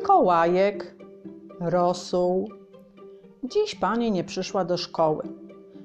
Mikołajek, 0.00 0.96
Rosół. 1.60 2.48
Dziś 3.44 3.74
pani 3.74 4.12
nie 4.12 4.24
przyszła 4.24 4.64
do 4.64 4.76
szkoły. 4.76 5.22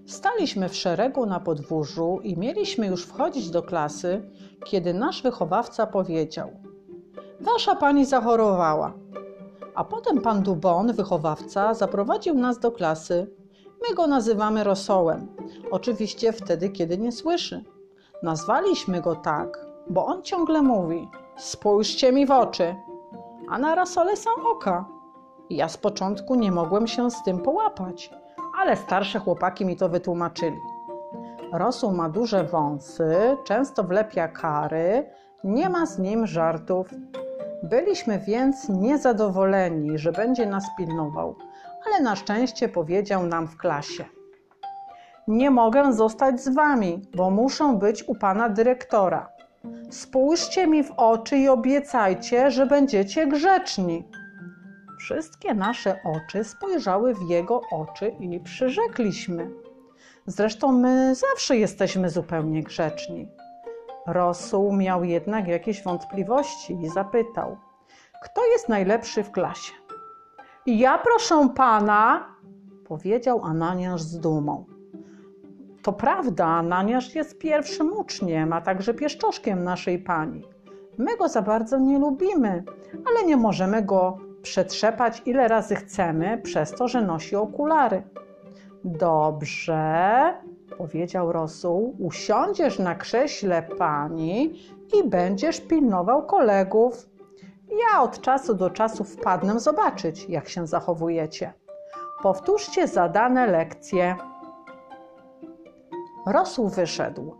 Staliśmy 0.05 0.69
w 0.69 0.75
szeregu 0.75 1.25
na 1.25 1.39
podwórzu 1.39 2.19
i 2.23 2.37
mieliśmy 2.37 2.87
już 2.87 3.05
wchodzić 3.05 3.49
do 3.49 3.63
klasy, 3.63 4.29
kiedy 4.65 4.93
nasz 4.93 5.21
wychowawca 5.21 5.87
powiedział: 5.87 6.49
Wasza 7.39 7.75
pani 7.75 8.05
zachorowała. 8.05 8.93
A 9.75 9.83
potem 9.83 10.21
pan 10.21 10.43
Dubon, 10.43 10.93
wychowawca, 10.93 11.73
zaprowadził 11.73 12.35
nas 12.35 12.59
do 12.59 12.71
klasy. 12.71 13.35
My 13.89 13.95
go 13.95 14.07
nazywamy 14.07 14.63
rosołem. 14.63 15.27
Oczywiście 15.71 16.33
wtedy, 16.33 16.69
kiedy 16.69 16.97
nie 16.97 17.11
słyszy. 17.11 17.63
Nazwaliśmy 18.23 19.01
go 19.01 19.15
tak, 19.15 19.65
bo 19.89 20.05
on 20.05 20.23
ciągle 20.23 20.61
mówi: 20.61 21.07
Spójrzcie 21.37 22.11
mi 22.11 22.25
w 22.25 22.31
oczy. 22.31 22.75
A 23.51 23.57
na 23.59 23.75
rosole 23.75 24.17
są 24.17 24.29
oka. 24.51 24.85
Ja 25.49 25.69
z 25.69 25.77
początku 25.77 26.35
nie 26.35 26.51
mogłem 26.51 26.87
się 26.87 27.11
z 27.11 27.23
tym 27.23 27.39
połapać, 27.39 28.11
ale 28.59 28.75
starsze 28.75 29.19
chłopaki 29.19 29.65
mi 29.65 29.75
to 29.75 29.89
wytłumaczyli. 29.89 30.57
Rosół 31.53 31.91
ma 31.91 32.09
duże 32.09 32.43
wąsy, 32.43 33.37
często 33.43 33.83
wlepia 33.83 34.27
kary, 34.27 35.09
nie 35.43 35.69
ma 35.69 35.85
z 35.85 35.99
nim 35.99 36.27
żartów. 36.27 36.87
Byliśmy 37.63 38.19
więc 38.19 38.69
niezadowoleni, 38.69 39.97
że 39.97 40.11
będzie 40.11 40.45
nas 40.45 40.65
pilnował, 40.77 41.35
ale 41.87 42.03
na 42.03 42.15
szczęście 42.15 42.69
powiedział 42.69 43.25
nam 43.25 43.47
w 43.47 43.57
klasie: 43.57 44.05
Nie 45.27 45.51
mogę 45.51 45.93
zostać 45.93 46.41
z 46.41 46.55
wami, 46.55 47.01
bo 47.15 47.29
muszę 47.29 47.73
być 47.73 48.03
u 48.03 48.15
pana 48.15 48.49
dyrektora. 48.49 49.29
Spójrzcie 49.89 50.67
mi 50.67 50.83
w 50.83 50.91
oczy 50.91 51.37
i 51.37 51.49
obiecajcie, 51.49 52.51
że 52.51 52.65
będziecie 52.65 53.27
grzeczni. 53.27 54.03
Wszystkie 54.99 55.53
nasze 55.53 55.99
oczy 56.03 56.43
spojrzały 56.43 57.15
w 57.15 57.29
jego 57.29 57.61
oczy 57.71 58.15
i 58.19 58.39
przyrzekliśmy. 58.39 59.51
Zresztą 60.25 60.71
my 60.71 61.15
zawsze 61.15 61.57
jesteśmy 61.57 62.09
zupełnie 62.09 62.63
grzeczni. 62.63 63.27
Rosół 64.07 64.73
miał 64.73 65.03
jednak 65.03 65.47
jakieś 65.47 65.83
wątpliwości 65.83 66.73
i 66.81 66.89
zapytał: 66.89 67.57
Kto 68.23 68.45
jest 68.45 68.69
najlepszy 68.69 69.23
w 69.23 69.31
klasie? 69.31 69.73
Ja, 70.65 70.97
proszę 70.97 71.49
pana, 71.55 72.35
powiedział 72.87 73.45
Ananiasz 73.45 74.01
z 74.01 74.19
dumą. 74.19 74.65
To 75.83 75.93
prawda, 75.93 76.45
Ananiasz 76.45 77.15
jest 77.15 77.37
pierwszym 77.37 77.97
uczniem, 77.97 78.53
a 78.53 78.61
także 78.61 78.93
pieszczoszkiem 78.93 79.63
naszej 79.63 79.99
pani. 79.99 80.43
My 80.97 81.17
go 81.17 81.27
za 81.27 81.41
bardzo 81.41 81.77
nie 81.77 81.99
lubimy, 81.99 82.63
ale 83.05 83.27
nie 83.27 83.37
możemy 83.37 83.81
go 83.81 84.17
przetrzepać 84.41 85.21
ile 85.25 85.47
razy 85.47 85.75
chcemy, 85.75 86.37
przez 86.37 86.71
to, 86.71 86.87
że 86.87 87.01
nosi 87.01 87.35
okulary. 87.35 88.03
Dobrze, 88.83 90.33
powiedział 90.77 91.31
Rosół, 91.31 91.95
usiądziesz 91.99 92.79
na 92.79 92.95
krześle 92.95 93.63
pani 93.63 94.59
i 94.99 95.09
będziesz 95.09 95.61
pilnował 95.61 96.25
kolegów. 96.25 97.09
Ja 97.69 98.01
od 98.01 98.21
czasu 98.21 98.53
do 98.53 98.69
czasu 98.69 99.03
wpadnę 99.03 99.59
zobaczyć, 99.59 100.29
jak 100.29 100.49
się 100.49 100.67
zachowujecie. 100.67 101.53
Powtórzcie 102.23 102.87
zadane 102.87 103.47
lekcje. 103.47 104.15
Rosół 106.25 106.69
wyszedł, 106.69 107.35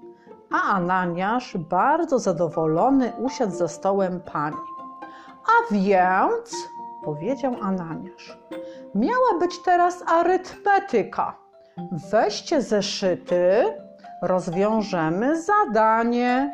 a 0.52 0.62
Ananiasz, 0.62 1.58
bardzo 1.58 2.20
zadowolony, 2.20 3.14
usiadł 3.18 3.56
za 3.56 3.68
stołem 3.68 4.22
pani. 4.22 4.58
A 5.46 5.74
więc, 5.74 6.56
powiedział 7.06 7.56
Ananiasz, 7.62 8.38
miała 8.96 9.40
być 9.40 9.60
teraz 9.66 10.04
arytmetyka. 10.08 11.38
Weźcie 12.12 12.62
zeszyty, 12.62 13.64
rozwiążemy 14.22 15.42
zadanie. 15.42 16.52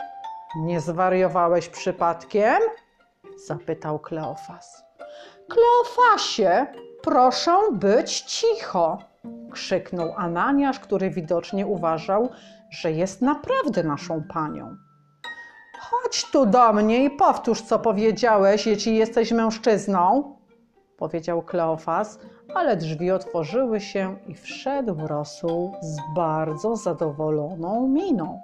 Nie 0.58 0.82
zwariowałeś 0.82 1.70
przypadkiem? 1.70 2.58
zapytał 3.48 4.00
Kleofas. 4.00 4.84
Kleofasie, 5.50 6.66
proszę 7.04 7.58
być 7.72 8.22
cicho, 8.22 8.98
krzyknął 9.57 10.13
Ananiasz, 10.18 10.79
który 10.79 11.09
widocznie 11.09 11.68
uważał, 11.68 12.29
że 12.69 12.91
jest 12.91 13.22
naprawdę 13.22 13.84
naszą 13.84 14.23
panią. 14.23 14.75
Chodź 15.79 16.31
tu 16.31 16.45
do 16.45 16.73
mnie 16.73 17.03
i 17.03 17.09
powtórz, 17.09 17.62
co 17.62 17.79
powiedziałeś, 17.79 18.68
jeśli 18.68 18.95
jesteś 18.95 19.31
mężczyzną, 19.31 20.35
powiedział 20.97 21.41
Kleofas, 21.41 22.19
ale 22.56 22.78
drzwi 22.78 23.12
otworzyły 23.12 23.79
się 23.79 24.18
i 24.28 24.35
wszedł 24.35 25.07
Rosół 25.07 25.74
z 25.81 25.97
bardzo 26.16 26.75
zadowoloną 26.75 27.88
miną. 27.88 28.41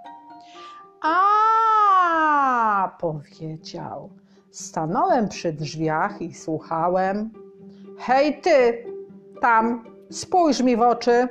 A, 1.01 2.91
powiedział. 2.99 4.09
Stanąłem 4.51 5.27
przy 5.27 5.53
drzwiach 5.53 6.21
i 6.21 6.33
słuchałem. 6.33 7.29
Hej 7.97 8.41
ty, 8.41 8.85
tam, 9.41 9.92
spójrz 10.11 10.61
mi 10.61 10.77
w 10.77 10.81
oczy. 10.81 11.27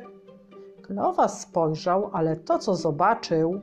Kleofas 0.83 1.41
spojrzał, 1.41 2.11
ale 2.13 2.37
to, 2.37 2.59
co 2.59 2.77
zobaczył 2.77 3.61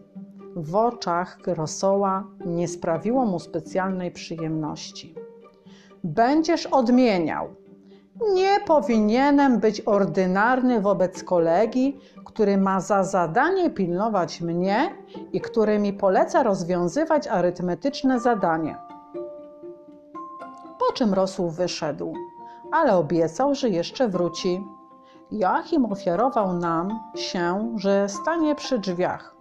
w 0.56 0.76
oczach 0.76 1.38
Rosoła, 1.48 2.24
nie 2.46 2.68
sprawiło 2.68 3.26
mu 3.26 3.40
specjalnej 3.40 4.12
przyjemności. 4.12 5.16
Będziesz 6.04 6.66
odmieniał. 6.66 7.48
Nie 8.34 8.60
powinienem 8.68 9.60
być 9.60 9.82
ordynarny 9.82 10.82
wobec 10.82 11.24
kolegi, 11.24 11.98
który 12.26 12.58
ma 12.58 12.82
za 12.82 13.04
zadanie 13.04 13.70
pilnować 13.70 14.42
mnie 14.42 14.96
i 15.34 15.42
który 15.42 15.80
mi 15.80 15.94
poleca 15.94 16.44
rozwiązywać 16.44 17.28
arytmetyczne 17.28 18.20
zadanie. 18.20 18.78
Po 20.80 20.94
czym 20.94 21.14
Rosół 21.14 21.50
wyszedł, 21.50 22.14
ale 22.72 22.96
obiecał, 22.96 23.56
że 23.56 23.70
jeszcze 23.70 24.08
wróci. 24.08 24.62
Joachim 25.32 25.86
ofiarował 25.86 26.54
nam 26.54 27.00
się, 27.16 27.76
że 27.78 28.10
stanie 28.10 28.56
przy 28.56 28.80
drzwiach, 28.80 29.36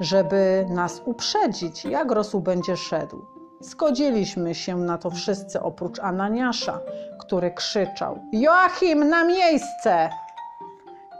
żeby 0.00 0.66
nas 0.70 1.02
uprzedzić, 1.04 1.84
jak 1.84 2.10
Rosół 2.10 2.40
będzie 2.40 2.76
szedł. 2.76 3.24
Zgodziliśmy 3.60 4.54
się 4.54 4.76
na 4.76 4.98
to 4.98 5.10
wszyscy 5.10 5.62
oprócz 5.62 5.98
Ananiasza, 5.98 6.80
który 7.20 7.50
krzyczał: 7.50 8.18
Joachim, 8.32 9.08
na 9.08 9.24
miejsce! 9.24 10.10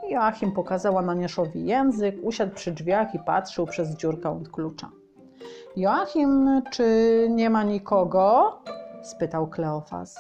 Joachim 0.09 0.53
pokazał 0.53 0.99
Ananiaszowi 0.99 1.67
język, 1.67 2.17
usiadł 2.23 2.55
przy 2.55 2.73
drzwiach 2.73 3.15
i 3.15 3.19
patrzył 3.19 3.67
przez 3.67 3.97
dziurkę 3.97 4.31
od 4.31 4.49
klucza. 4.49 4.91
Joachim, 5.77 6.63
czy 6.71 6.87
nie 7.31 7.51
ma 7.51 7.63
nikogo? 7.63 8.59
spytał 9.03 9.47
Kleofas. 9.47 10.17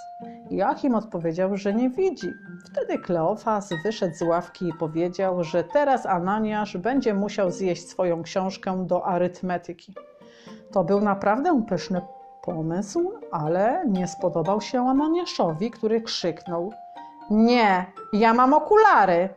Joachim 0.51 0.95
odpowiedział, 0.95 1.57
że 1.57 1.75
nie 1.75 1.91
widzi. 1.91 2.35
Wtedy 2.67 2.99
Kleofas 2.99 3.71
wyszedł 3.85 4.15
z 4.15 4.23
ławki 4.23 4.69
i 4.69 4.73
powiedział, 4.73 5.45
że 5.45 5.65
teraz 5.65 6.07
Ananiasz 6.07 6.77
będzie 6.77 7.15
musiał 7.15 7.51
zjeść 7.51 7.89
swoją 7.89 8.23
książkę 8.23 8.87
do 8.87 9.07
arytmetyki. 9.07 9.95
To 10.73 10.85
był 10.85 11.01
naprawdę 11.01 11.63
pyszny 11.69 12.01
pomysł, 12.43 13.13
ale 13.33 13.85
nie 13.89 14.09
spodobał 14.09 14.61
się 14.61 14.89
Ananiaszowi, 14.89 15.71
który 15.71 16.01
krzyknął: 16.01 16.73
Nie, 17.31 17.87
ja 18.13 18.35
mam 18.35 18.55
okulary! 18.55 19.29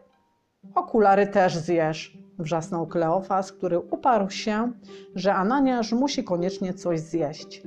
Okulary 0.75 1.28
też 1.28 1.57
zjesz, 1.57 2.18
wrzasnął 2.40 2.88
Kleofas, 2.88 3.51
który 3.51 3.80
uparł 3.80 4.30
się, 4.30 4.72
że 5.16 5.35
Ananiasz 5.35 5.91
musi 5.91 6.24
koniecznie 6.24 6.74
coś 6.74 7.00
zjeść. 7.00 7.63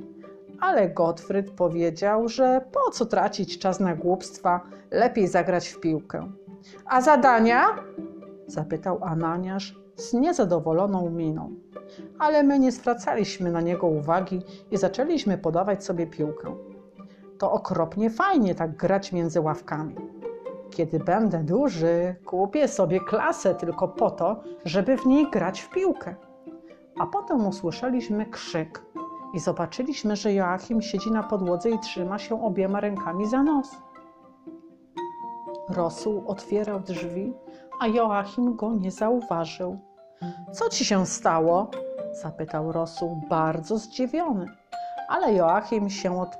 Ale 0.59 0.89
Gottfried 0.89 1.51
powiedział, 1.51 2.29
że 2.29 2.61
po 2.71 2.91
co 2.91 3.05
tracić 3.05 3.59
czas 3.59 3.79
na 3.79 3.95
głupstwa, 3.95 4.61
lepiej 4.91 5.27
zagrać 5.27 5.67
w 5.67 5.79
piłkę. 5.79 6.31
A 6.85 7.01
zadania? 7.01 7.65
zapytał 8.47 8.99
Ananiasz 9.03 9.79
z 9.95 10.13
niezadowoloną 10.13 11.09
miną. 11.09 11.55
Ale 12.19 12.43
my 12.43 12.59
nie 12.59 12.71
zwracaliśmy 12.71 13.51
na 13.51 13.61
niego 13.61 13.87
uwagi 13.87 14.41
i 14.71 14.77
zaczęliśmy 14.77 15.37
podawać 15.37 15.85
sobie 15.85 16.07
piłkę. 16.07 16.55
To 17.37 17.51
okropnie 17.51 18.09
fajnie 18.09 18.55
tak 18.55 18.77
grać 18.77 19.11
między 19.11 19.41
ławkami. 19.41 19.95
Kiedy 20.69 20.99
będę 20.99 21.43
duży, 21.43 22.15
kupię 22.25 22.67
sobie 22.67 22.99
klasę 22.99 23.55
tylko 23.55 23.87
po 23.87 24.11
to, 24.11 24.43
żeby 24.65 24.97
w 24.97 25.05
niej 25.05 25.31
grać 25.31 25.61
w 25.61 25.69
piłkę. 25.69 26.15
A 26.99 27.07
potem 27.07 27.47
usłyszeliśmy 27.47 28.25
krzyk 28.25 28.81
i 29.33 29.39
zobaczyliśmy, 29.39 30.15
że 30.15 30.33
Joachim 30.33 30.81
siedzi 30.81 31.11
na 31.11 31.23
podłodze 31.23 31.69
i 31.69 31.79
trzyma 31.79 32.19
się 32.19 32.45
obiema 32.45 32.79
rękami 32.79 33.27
za 33.27 33.43
nos. 33.43 33.75
Rosół 35.69 36.23
otwierał 36.27 36.79
drzwi, 36.79 37.33
a 37.79 37.87
Joachim 37.87 38.55
go 38.55 38.73
nie 38.73 38.91
zauważył. 38.91 39.79
Co 40.51 40.69
ci 40.69 40.85
się 40.85 41.05
stało? 41.05 41.71
zapytał 42.21 42.71
Rosół, 42.71 43.21
bardzo 43.29 43.77
zdziwiony. 43.77 44.45
Ale 45.09 45.33
Joachim 45.33 45.89
się 45.89 46.21
od... 46.21 46.37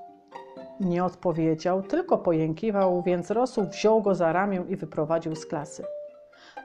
nie 0.80 1.04
odpowiedział, 1.04 1.82
tylko 1.82 2.18
pojękiwał, 2.18 3.02
więc 3.02 3.32
Rosół 3.32 3.66
wziął 3.66 4.02
go 4.02 4.16
za 4.16 4.34
ramię 4.34 4.64
i 4.70 4.76
wyprowadził 4.76 5.36
z 5.36 5.46
klasy. 5.46 5.84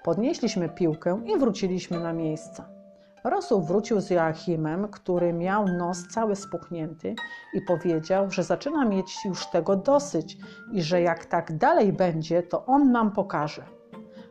Podnieśliśmy 0.03 0.69
piłkę 0.69 1.21
i 1.27 1.39
wróciliśmy 1.39 2.01
na 2.01 2.13
miejsce. 2.13 2.82
Rosół 3.25 3.63
wrócił 3.63 4.01
z 4.01 4.11
Joachimem, 4.11 4.89
który 4.89 5.33
miał 5.33 5.69
nos 5.69 6.09
cały 6.09 6.37
spuchnięty 6.37 7.15
i 7.55 7.61
powiedział, 7.61 8.31
że 8.31 8.45
zaczyna 8.45 8.85
mieć 8.85 9.25
już 9.25 9.47
tego 9.47 9.77
dosyć 9.77 10.37
i 10.73 10.83
że 10.83 11.03
jak 11.03 11.25
tak 11.25 11.59
dalej 11.59 11.93
będzie, 11.93 12.43
to 12.43 12.67
on 12.67 12.93
nam 12.93 13.13
pokaże. 13.13 13.65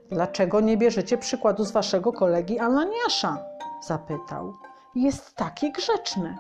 Dlaczego 0.10 0.62
nie 0.62 0.78
bierzecie 0.78 1.18
przykładu 1.18 1.66
z 1.66 1.72
waszego 1.72 2.14
kolegi 2.14 2.60
Ananiasza? 2.60 3.38
zapytał. 3.88 4.54
Jest 4.96 5.36
taki 5.36 5.72
grzeczny. 5.72 6.38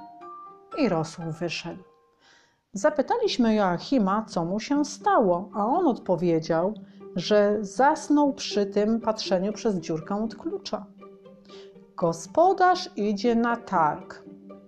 I 0.77 0.89
Rosół 0.89 1.25
wyszedł. 1.39 1.83
Zapytaliśmy 2.73 3.55
Joachima, 3.55 4.25
co 4.27 4.45
mu 4.45 4.59
się 4.59 4.85
stało, 4.85 5.49
a 5.53 5.65
on 5.65 5.87
odpowiedział, 5.87 6.73
że 7.15 7.57
zasnął 7.61 8.33
przy 8.33 8.65
tym 8.65 9.01
patrzeniu 9.01 9.53
przez 9.53 9.75
dziurkę 9.75 10.23
od 10.23 10.35
klucza. 10.35 10.85
Gospodarz 12.01 12.89
idzie 12.95 13.35
na 13.35 13.57
targ, 13.57 14.23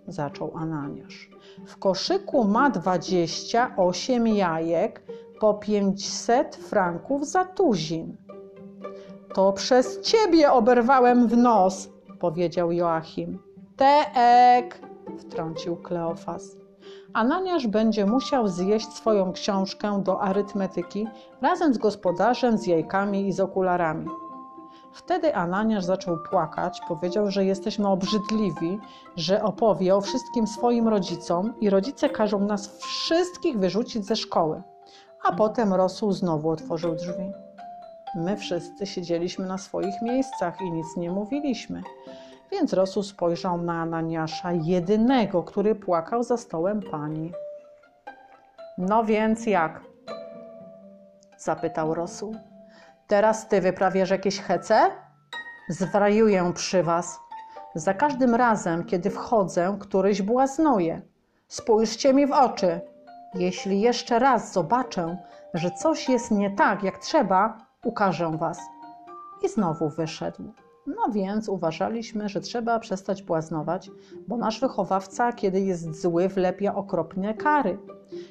zaczął 0.07 0.57
Ananiasz. 0.57 1.29
W 1.67 1.77
koszyku 1.77 2.43
ma 2.43 2.69
dwadzieścia 2.69 3.75
osiem 3.77 4.27
jajek 4.27 5.01
po 5.39 5.53
pięćset 5.53 6.55
franków 6.55 7.27
za 7.27 7.45
tuzin. 7.45 8.17
To 9.33 9.53
przez 9.53 10.01
ciebie 10.01 10.51
oberwałem 10.51 11.27
w 11.27 11.37
nos, 11.37 11.89
powiedział 12.19 12.71
Joachim. 12.71 13.39
Teek, 13.77 14.81
wtrącił 15.17 15.75
Kleofas. 15.75 16.57
Ananiasz 17.13 17.67
będzie 17.67 18.05
musiał 18.05 18.47
zjeść 18.47 18.87
swoją 18.87 19.33
książkę 19.33 20.03
do 20.03 20.21
arytmetyki 20.21 21.07
razem 21.41 21.73
z 21.73 21.77
gospodarzem, 21.77 22.57
z 22.57 22.67
jajkami 22.67 23.27
i 23.27 23.33
z 23.33 23.39
okularami. 23.39 24.07
Wtedy 24.93 25.35
Ananiasz 25.35 25.83
zaczął 25.83 26.17
płakać, 26.29 26.81
powiedział, 26.87 27.31
że 27.31 27.45
jesteśmy 27.45 27.87
obrzydliwi, 27.87 28.79
że 29.15 29.43
opowie 29.43 29.95
o 29.95 30.01
wszystkim 30.01 30.47
swoim 30.47 30.87
rodzicom 30.87 31.53
i 31.61 31.69
rodzice 31.69 32.09
każą 32.09 32.39
nas 32.39 32.77
wszystkich 32.77 33.59
wyrzucić 33.59 34.05
ze 34.05 34.15
szkoły. 34.15 34.61
A 35.23 35.31
potem 35.31 35.73
Rosół 35.73 36.11
znowu 36.11 36.49
otworzył 36.49 36.95
drzwi. 36.95 37.31
My 38.15 38.37
wszyscy 38.37 38.85
siedzieliśmy 38.85 39.45
na 39.45 39.57
swoich 39.57 40.01
miejscach 40.01 40.61
i 40.61 40.71
nic 40.71 40.97
nie 40.97 41.11
mówiliśmy. 41.11 41.81
Więc 42.51 42.73
Rosół 42.73 43.03
spojrzał 43.03 43.57
na 43.57 43.81
Ananiasza, 43.81 44.51
jedynego, 44.51 45.43
który 45.43 45.75
płakał 45.75 46.23
za 46.23 46.37
stołem 46.37 46.81
pani. 46.91 47.31
No 48.77 49.03
więc 49.03 49.45
jak? 49.45 49.81
zapytał 51.37 51.93
Rosół. 51.93 52.35
Teraz 53.07 53.47
ty 53.47 53.61
wyprawiasz 53.61 54.09
jakieś 54.09 54.39
hece? 54.39 54.91
Zwariuję 55.69 56.51
przy 56.55 56.83
was. 56.83 57.19
Za 57.75 57.93
każdym 57.93 58.35
razem, 58.35 58.83
kiedy 58.83 59.09
wchodzę, 59.09 59.77
któryś 59.79 60.21
błaznuje. 60.21 61.01
Spójrzcie 61.47 62.13
mi 62.13 62.27
w 62.27 62.31
oczy. 62.31 62.81
Jeśli 63.33 63.81
jeszcze 63.81 64.19
raz 64.19 64.53
zobaczę, 64.53 65.17
że 65.53 65.71
coś 65.71 66.09
jest 66.09 66.31
nie 66.31 66.51
tak, 66.51 66.83
jak 66.83 66.97
trzeba, 66.97 67.57
ukażę 67.83 68.37
was. 68.37 68.59
I 69.43 69.49
znowu 69.49 69.89
wyszedł. 69.89 70.53
No 70.87 71.11
więc 71.11 71.49
uważaliśmy, 71.49 72.29
że 72.29 72.41
trzeba 72.41 72.79
przestać 72.79 73.23
błaznować, 73.23 73.91
bo 74.27 74.37
nasz 74.37 74.59
wychowawca, 74.59 75.33
kiedy 75.33 75.59
jest 75.59 76.01
zły, 76.01 76.27
wlepia 76.27 76.75
okropne 76.75 77.33
kary. 77.33 77.77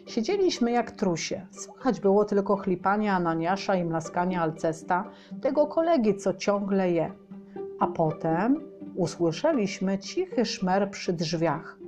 Siedzieliśmy 0.06 0.70
jak 0.70 0.90
trusie. 0.90 1.46
Słychać 1.50 2.00
było 2.00 2.24
tylko 2.24 2.56
chlipanie 2.56 3.12
Ananiasza 3.12 3.74
i 3.74 3.84
mlaskanie 3.84 4.40
Alcesta, 4.40 5.10
tego 5.40 5.66
kolegi, 5.66 6.16
co 6.16 6.34
ciągle 6.34 6.90
je. 6.90 7.12
A 7.80 7.86
potem 7.86 8.60
usłyszeliśmy 8.94 9.98
cichy 9.98 10.44
szmer 10.44 10.90
przy 10.90 11.12
drzwiach. 11.12 11.78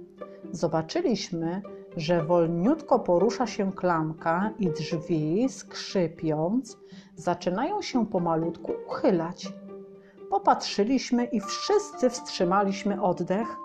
Zobaczyliśmy, 0.52 1.62
że 1.96 2.24
wolniutko 2.24 2.98
porusza 2.98 3.46
się 3.46 3.72
klamka 3.72 4.50
i 4.58 4.70
drzwi, 4.70 5.48
skrzypiąc, 5.48 6.78
zaczynają 7.16 7.82
się 7.82 8.06
pomalutku 8.06 8.72
uchylać. 8.88 9.52
Popatrzyliśmy 10.34 11.24
i 11.24 11.40
wszyscy 11.40 12.10
wstrzymaliśmy 12.10 13.02
oddech. 13.02 13.56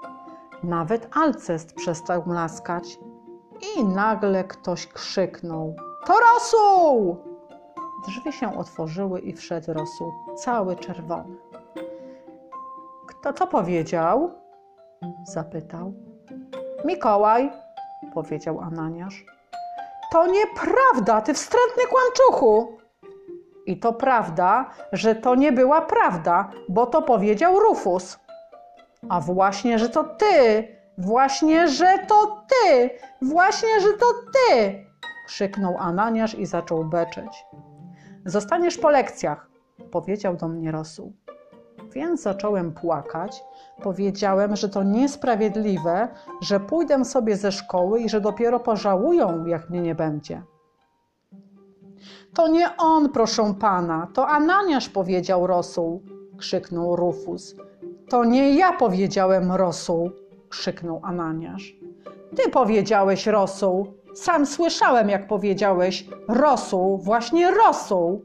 Nawet 0.63 1.17
Alcest 1.17 1.73
przestał 1.75 2.23
mlaskać. 2.25 2.99
I 3.77 3.83
nagle 3.83 4.43
ktoś 4.43 4.87
krzyknął: 4.87 5.75
To 6.05 6.13
rosół! 6.19 7.17
Drzwi 8.07 8.33
się 8.33 8.57
otworzyły 8.57 9.19
i 9.19 9.33
wszedł 9.33 9.73
rosół, 9.73 10.11
cały 10.37 10.75
czerwony. 10.75 11.35
Kto 13.07 13.33
to 13.33 13.47
powiedział? 13.47 14.31
zapytał. 15.23 15.93
Mikołaj, 16.85 17.51
powiedział 18.13 18.59
Ananiasz. 18.61 19.25
To 20.11 20.27
nieprawda, 20.27 21.21
ty 21.21 21.33
wstrętny 21.33 21.83
kłamczuchu! 21.89 22.78
I 23.69 23.77
to 23.77 23.93
prawda, 23.93 24.69
że 24.91 25.15
to 25.15 25.35
nie 25.35 25.51
była 25.51 25.81
prawda, 25.81 26.49
bo 26.69 26.85
to 26.85 27.01
powiedział 27.01 27.59
Rufus. 27.59 28.19
A 29.09 29.21
właśnie, 29.21 29.79
że 29.79 29.89
to 29.89 30.03
ty, 30.03 30.67
właśnie, 30.97 31.67
że 31.67 31.97
to 32.07 32.45
ty, 32.47 32.89
właśnie, 33.21 33.79
że 33.81 33.93
to 33.93 34.05
ty! 34.33 34.85
krzyknął 35.25 35.77
Ananiasz 35.77 36.35
i 36.35 36.45
zaczął 36.45 36.85
beczeć. 36.85 37.45
Zostaniesz 38.25 38.77
po 38.77 38.89
lekcjach, 38.89 39.49
powiedział 39.91 40.35
do 40.35 40.47
mnie 40.47 40.71
Rosół. 40.71 41.13
Więc 41.91 42.21
zacząłem 42.21 42.73
płakać. 42.73 43.43
Powiedziałem, 43.83 44.55
że 44.55 44.69
to 44.69 44.83
niesprawiedliwe, 44.83 46.07
że 46.41 46.59
pójdę 46.59 47.05
sobie 47.05 47.35
ze 47.37 47.51
szkoły 47.51 48.01
i 48.01 48.09
że 48.09 48.21
dopiero 48.21 48.59
pożałują, 48.59 49.45
jak 49.45 49.69
mnie 49.69 49.81
nie 49.81 49.95
będzie. 49.95 50.43
To 52.33 52.47
nie 52.47 52.77
on, 52.77 53.09
proszę 53.09 53.53
pana, 53.59 54.07
to 54.13 54.27
Ananiasz 54.27 54.89
powiedział 54.89 55.47
Rosół, 55.47 56.03
krzyknął 56.37 56.95
Rufus. 56.95 57.55
To 58.09 58.25
nie 58.25 58.55
ja 58.55 58.73
powiedziałem 58.73 59.51
Rosół, 59.51 60.11
krzyknął 60.49 60.99
Ananiasz. 61.03 61.75
Ty 62.35 62.49
powiedziałeś 62.51 63.27
Rosół. 63.27 63.93
Sam 64.13 64.45
słyszałem, 64.45 65.09
jak 65.09 65.27
powiedziałeś 65.27 66.07
Rosół, 66.27 66.97
właśnie 66.97 67.51
Rosół. 67.51 68.21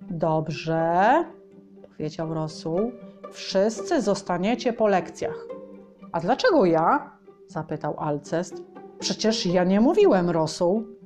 Dobrze, 0.00 1.24
powiedział 1.82 2.34
Rosół. 2.34 2.92
Wszyscy 3.32 4.02
zostaniecie 4.02 4.72
po 4.72 4.86
lekcjach. 4.86 5.46
A 6.12 6.20
dlaczego 6.20 6.64
ja? 6.64 7.10
zapytał 7.46 7.94
Alcest. 7.98 8.62
Przecież 8.98 9.46
ja 9.46 9.64
nie 9.64 9.80
mówiłem 9.80 10.30
Rosół. 10.30 10.97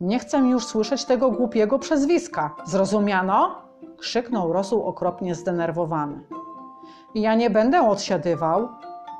Nie 0.00 0.18
chcę 0.18 0.38
już 0.38 0.66
słyszeć 0.66 1.04
tego 1.04 1.30
głupiego 1.30 1.78
przezwiska. 1.78 2.54
Zrozumiano? 2.64 3.62
krzyknął 3.98 4.52
Rosół 4.52 4.84
okropnie 4.84 5.34
zdenerwowany. 5.34 6.24
Ja 7.14 7.34
nie 7.34 7.50
będę 7.50 7.88
odsiadywał, 7.88 8.68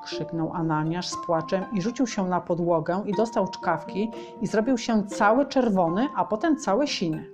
krzyknął 0.05 0.53
Ananiasz 0.53 1.09
z 1.09 1.17
płaczem 1.27 1.65
i 1.73 1.83
rzucił 1.83 2.07
się 2.07 2.29
na 2.29 2.41
podłogę 2.41 3.03
i 3.07 3.13
dostał 3.13 3.49
czkawki 3.49 4.11
i 4.41 4.47
zrobił 4.47 4.79
się 4.79 5.07
cały 5.07 5.47
czerwony, 5.47 6.09
a 6.17 6.25
potem 6.25 6.57
cały 6.57 6.87
siny. 6.87 7.27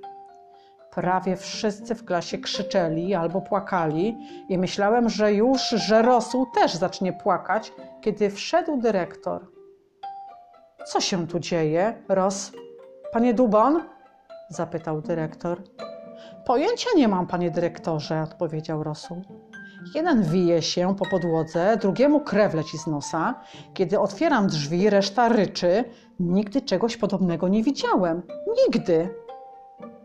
Prawie 0.91 1.37
wszyscy 1.37 1.95
w 1.95 2.05
klasie 2.05 2.39
krzyczeli 2.39 3.15
albo 3.15 3.41
płakali 3.41 4.17
i 4.49 4.59
myślałem, 4.59 5.09
że 5.09 5.33
już, 5.33 5.69
że 5.69 6.03
Rosół 6.03 6.47
też 6.55 6.75
zacznie 6.75 7.13
płakać, 7.13 7.73
kiedy 8.01 8.31
wszedł 8.31 8.77
dyrektor. 8.77 9.47
Co 10.87 11.01
się 11.01 11.27
tu 11.27 11.39
dzieje, 11.39 12.03
Ros? 12.09 12.53
Panie 13.13 13.35
Dubon? 13.35 13.83
zapytał 14.49 15.01
dyrektor. 15.01 15.63
Pojęcia 16.47 16.91
nie 16.97 17.09
mam, 17.09 17.27
panie 17.27 17.51
dyrektorze, 17.51 18.23
odpowiedział 18.23 18.83
Rosół. 18.83 19.23
Jeden 19.95 20.23
wije 20.23 20.63
się 20.63 20.97
po 20.97 21.07
podłodze, 21.11 21.77
drugiemu 21.81 22.21
krew 22.21 22.55
leci 22.55 22.79
z 22.79 22.87
nosa. 22.87 23.35
Kiedy 23.75 24.01
otwieram 24.01 24.47
drzwi, 24.47 24.91
reszta 24.91 25.29
ryczy. 25.29 25.85
Nigdy 26.21 26.63
czegoś 26.63 26.97
podobnego 26.97 27.49
nie 27.49 27.63
widziałem. 27.63 28.23
Nigdy. 28.57 29.15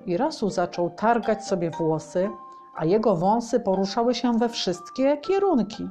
I 0.05 0.17
Rosół 0.17 0.50
zaczął 0.50 0.89
targać 0.89 1.46
sobie 1.46 1.72
włosy, 1.72 2.29
a 2.75 2.86
jego 2.86 3.15
wąsy 3.15 3.60
poruszały 3.60 4.15
się 4.15 4.38
we 4.38 4.50
wszystkie 4.50 5.17
kierunki. 5.17 5.89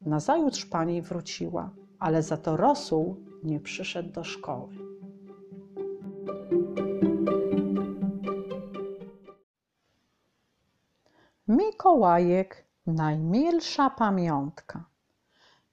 Nazajutrz 0.00 0.66
pani 0.66 1.02
wróciła, 1.02 1.70
ale 1.98 2.22
za 2.22 2.36
to 2.36 2.56
Rosół 2.56 3.16
nie 3.42 3.60
przyszedł 3.60 4.12
do 4.12 4.24
szkoły. 4.24 4.83
Mikołajek 11.74 12.64
najmilsza 12.86 13.90
pamiątka. 13.90 14.84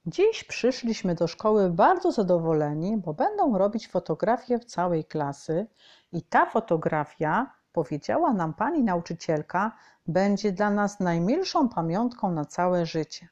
Dziś 0.06 0.44
przyszliśmy 0.44 1.16
do 1.16 1.28
szkoły 1.28 1.70
bardzo 1.70 2.12
zadowoleni, 2.12 2.98
bo 2.98 3.14
będą 3.14 3.58
robić 3.58 3.88
fotografię 3.88 4.60
całej 4.60 5.06
klasy 5.06 5.68
i 6.12 6.22
ta 6.22 6.46
fotografia, 6.46 7.54
powiedziała 7.72 8.34
nam 8.34 8.54
pani 8.54 8.84
nauczycielka, 8.84 9.72
będzie 10.08 10.52
dla 10.52 10.70
nas 10.70 11.00
najmilszą 11.00 11.70
pamiątką 11.70 12.32
na 12.32 12.46
całe 12.46 12.86
życie. 12.86 13.28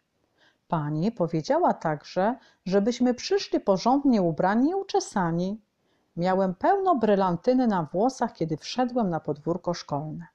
Pani 0.68 1.12
powiedziała 1.12 1.74
także, 1.74 2.36
żebyśmy 2.66 3.14
przyszli 3.14 3.60
porządnie 3.60 4.22
ubrani 4.22 4.70
i 4.70 4.76
uczesani. 4.76 5.62
Miałem 6.18 6.56
pełno 6.56 6.96
brylantyny 6.96 7.68
na 7.68 7.84
włosach, 7.84 8.34
kiedy 8.34 8.58
wszedłem 8.58 9.10
na 9.10 9.20
podwórko 9.20 9.74
szkolne. 9.74 10.28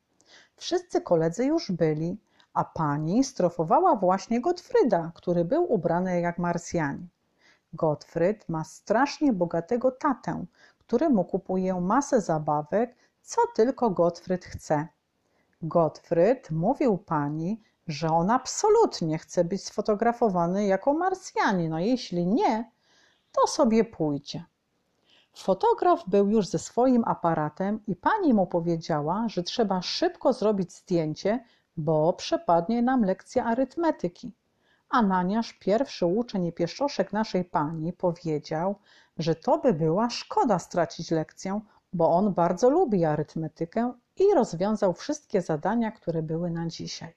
Wszyscy 0.57 1.01
koledzy 1.01 1.45
już 1.47 1.73
byli, 1.73 2.19
a 2.55 2.65
pani 2.65 3.25
strofowała 3.25 3.97
właśnie 3.97 4.41
Gottfryda, 4.41 5.13
który 5.15 5.45
był 5.45 5.73
ubrany 5.73 6.21
jak 6.21 6.39
Marsjanin. 6.39 7.09
Gottfried 7.73 8.49
ma 8.49 8.65
strasznie 8.65 9.33
bogatego 9.33 9.91
tatę, 9.91 10.45
który 10.79 11.11
mu 11.11 11.25
kupuje 11.25 11.81
masę 11.81 12.21
zabawek, 12.21 12.95
co 13.23 13.41
tylko 13.55 13.91
Gottfried 13.91 14.45
chce. 14.45 14.89
Gottfried 15.63 16.51
mówił 16.51 16.99
pani, 16.99 17.63
że 17.89 18.09
on 18.09 18.31
absolutnie 18.31 19.19
chce 19.19 19.45
być 19.45 19.65
sfotografowany 19.65 20.67
jako 20.67 20.95
Marsjanin, 20.95 21.71
no 21.71 21.79
jeśli 21.79 22.27
nie, 22.27 22.71
to 23.33 23.47
sobie 23.47 23.85
pójdzie. 23.85 24.45
Fotograf 25.37 26.09
był 26.09 26.29
już 26.29 26.47
ze 26.47 26.59
swoim 26.59 27.05
aparatem 27.07 27.81
i 27.87 27.97
pani 27.97 28.35
mu 28.35 28.47
powiedziała, 28.47 29.29
że 29.29 29.43
trzeba 29.43 29.83
szybko 29.83 30.33
zrobić 30.33 30.73
zdjęcie, 30.73 31.45
bo 31.77 32.13
przepadnie 32.13 32.83
nam 32.83 33.05
lekcja 33.05 33.45
arytmetyki. 33.45 34.33
Ananiasz, 34.89 35.53
pierwszy 35.53 36.07
uczeń 36.07 36.45
i 36.45 36.53
pieszczoszek 36.53 37.13
naszej 37.13 37.45
pani, 37.45 37.93
powiedział, 37.93 38.75
że 39.19 39.35
to 39.35 39.59
by 39.59 39.73
była 39.73 40.11
szkoda 40.11 40.59
stracić 40.59 41.11
lekcję, 41.11 41.61
bo 41.93 42.11
on 42.11 42.35
bardzo 42.35 42.71
lubi 42.71 43.05
arytmetykę 43.05 43.93
i 44.17 44.35
rozwiązał 44.35 44.93
wszystkie 44.93 45.43
zadania, 45.43 45.91
które 45.91 46.23
były 46.23 46.51
na 46.51 46.67
dzisiaj. 46.67 47.15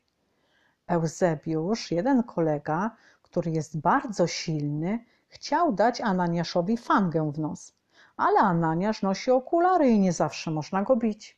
Eusebiusz, 0.87 1.91
jeden 1.91 2.23
kolega, 2.23 2.91
który 3.21 3.51
jest 3.51 3.79
bardzo 3.79 4.27
silny, 4.27 5.05
chciał 5.27 5.73
dać 5.73 6.01
Ananiaszowi 6.01 6.77
fangę 6.77 7.31
w 7.31 7.39
nos, 7.39 7.76
ale 8.17 8.39
Ananiasz 8.39 9.01
nosi 9.01 9.31
okulary 9.31 9.89
i 9.89 9.99
nie 9.99 10.13
zawsze 10.13 10.51
można 10.51 10.83
go 10.83 10.95
bić. 10.95 11.37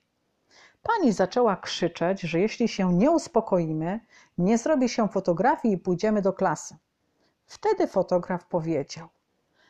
Pani 0.83 1.12
zaczęła 1.12 1.55
krzyczeć, 1.55 2.21
że 2.21 2.39
jeśli 2.39 2.67
się 2.67 2.93
nie 2.93 3.12
uspokoimy, 3.12 4.00
nie 4.38 4.57
zrobi 4.57 4.89
się 4.89 5.07
fotografii 5.07 5.74
i 5.74 5.77
pójdziemy 5.77 6.21
do 6.21 6.33
klasy. 6.33 6.77
Wtedy 7.45 7.88
fotograf 7.88 8.45
powiedział: 8.45 9.07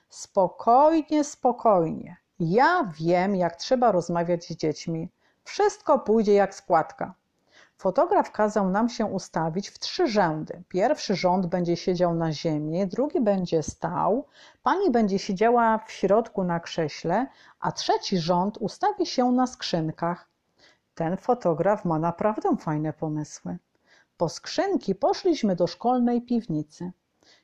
Spokojnie, 0.10 1.24
spokojnie. 1.24 2.18
Ja 2.40 2.92
wiem, 3.00 3.36
jak 3.36 3.56
trzeba 3.56 3.92
rozmawiać 3.92 4.46
z 4.46 4.56
dziećmi. 4.56 5.10
Wszystko 5.44 6.00
pójdzie 6.00 6.34
jak 6.34 6.56
składka. 6.56 7.14
Fotograf 7.80 8.32
kazał 8.32 8.70
nam 8.70 8.90
się 8.90 9.06
ustawić 9.06 9.70
w 9.70 9.80
trzy 9.80 10.08
rzędy. 10.08 10.64
Pierwszy 10.68 11.16
rząd 11.16 11.46
będzie 11.46 11.78
siedział 11.78 12.16
na 12.16 12.32
ziemi, 12.32 12.88
drugi 12.88 13.22
będzie 13.22 13.64
stał, 13.64 14.26
pani 14.64 14.92
będzie 14.92 15.20
siedziała 15.20 15.78
w 15.78 15.92
środku 15.92 16.44
na 16.44 16.60
krześle, 16.60 17.28
a 17.60 17.72
trzeci 17.72 18.18
rząd 18.18 18.58
ustawi 18.58 19.06
się 19.06 19.32
na 19.32 19.48
skrzynkach. 19.48 20.30
Ten 20.96 21.18
fotograf 21.18 21.86
ma 21.86 22.00
naprawdę 22.00 22.58
fajne 22.58 22.94
pomysły. 22.94 23.58
Po 24.18 24.30
skrzynki 24.30 24.96
poszliśmy 24.96 25.56
do 25.56 25.68
szkolnej 25.68 26.22
piwnicy. 26.22 26.92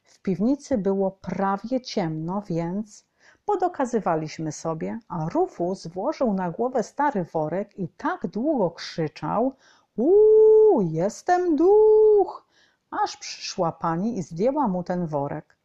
W 0.04 0.22
piwnicy 0.22 0.78
było 0.78 1.12
prawie 1.12 1.82
ciemno, 1.82 2.42
więc 2.48 3.06
podokazywaliśmy 3.46 4.52
sobie, 4.52 5.00
a 5.08 5.30
Rufus 5.30 5.88
włożył 5.88 6.34
na 6.34 6.52
głowę 6.52 6.84
stary 6.84 7.24
worek 7.24 7.80
i 7.80 7.88
tak 7.88 8.28
długo 8.28 8.72
krzyczał, 8.72 9.54
Uuu, 9.98 10.82
jestem 10.82 11.56
duch! 11.56 12.46
Aż 12.92 13.18
przyszła 13.18 13.72
pani 13.72 14.18
i 14.18 14.24
zdjęła 14.24 14.68
mu 14.68 14.84
ten 14.84 15.08
worek. 15.08 15.56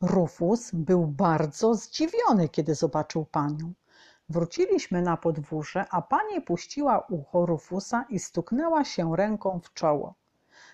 Rufus 0.00 0.70
był 0.72 1.06
bardzo 1.06 1.74
zdziwiony, 1.74 2.48
kiedy 2.48 2.74
zobaczył 2.74 3.24
panią. 3.24 3.72
Wróciliśmy 4.28 5.02
na 5.02 5.16
podwórze, 5.16 5.84
a 5.90 6.02
pani 6.02 6.40
puściła 6.40 6.98
ucho 6.98 7.46
Rufusa 7.46 8.04
i 8.08 8.18
stuknęła 8.18 8.84
się 8.84 9.16
ręką 9.16 9.60
w 9.64 9.72
czoło. 9.74 10.14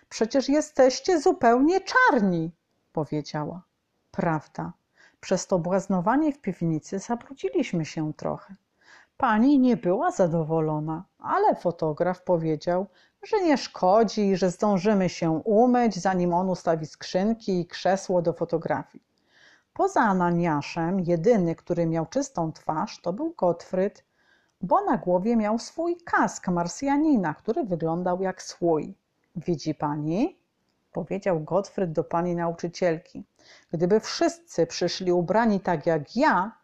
Przecież 0.08 0.48
jesteście 0.48 1.20
zupełnie 1.20 1.80
czarni, 1.80 2.50
powiedziała. 2.92 3.62
Prawda. 4.10 4.72
Przez 5.20 5.46
to 5.46 5.58
błaznowanie 5.58 6.32
w 6.32 6.40
piwnicy 6.40 6.98
zabrudziliśmy 6.98 7.84
się 7.84 8.14
trochę. 8.14 8.54
Pani 9.20 9.58
nie 9.58 9.76
była 9.76 10.10
zadowolona, 10.10 11.04
ale 11.18 11.54
fotograf 11.54 12.22
powiedział, 12.22 12.86
że 13.22 13.42
nie 13.42 13.58
szkodzi 13.58 14.28
i 14.28 14.36
że 14.36 14.50
zdążymy 14.50 15.08
się 15.08 15.30
umyć, 15.30 15.98
zanim 15.98 16.34
on 16.34 16.50
ustawi 16.50 16.86
skrzynki 16.86 17.60
i 17.60 17.66
krzesło 17.66 18.22
do 18.22 18.32
fotografii. 18.32 19.04
Poza 19.74 20.00
Ananiaszem, 20.00 21.00
jedyny, 21.00 21.54
który 21.54 21.86
miał 21.86 22.06
czystą 22.06 22.52
twarz, 22.52 23.00
to 23.00 23.12
był 23.12 23.34
Gottfried, 23.36 24.04
bo 24.60 24.84
na 24.84 24.96
głowie 24.96 25.36
miał 25.36 25.58
swój 25.58 25.96
kask 26.04 26.48
Marsjanina, 26.48 27.34
który 27.34 27.64
wyglądał 27.64 28.22
jak 28.22 28.42
słój. 28.42 28.94
Widzi 29.36 29.74
pani? 29.74 30.38
Powiedział 30.92 31.40
Gottfried 31.40 31.92
do 31.92 32.04
pani 32.04 32.36
nauczycielki. 32.36 33.24
Gdyby 33.72 34.00
wszyscy 34.00 34.66
przyszli 34.66 35.12
ubrani 35.12 35.60
tak 35.60 35.86
jak 35.86 36.16
ja, 36.16 36.59